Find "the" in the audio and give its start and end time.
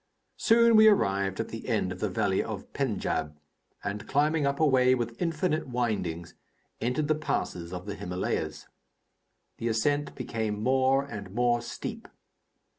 1.49-1.67, 1.99-2.09, 7.07-7.13, 7.85-7.93, 9.57-9.67